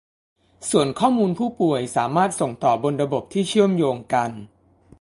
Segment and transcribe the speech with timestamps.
[0.71, 4.31] ส่วนข้อมูลผู้ป่วยสามารถส่งต่อบนระบบที่เชื่อมโยงกัน